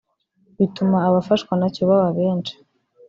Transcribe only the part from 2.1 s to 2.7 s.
benshi